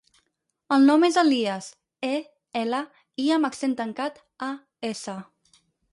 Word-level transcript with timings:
El 0.75 0.87
nom 0.91 1.03
és 1.07 1.17
Elías: 1.23 1.67
e, 2.09 2.15
ela, 2.63 2.79
i 3.27 3.27
amb 3.37 3.49
accent 3.51 3.79
tancat, 3.83 4.19
a, 4.49 4.49
essa. 4.91 5.19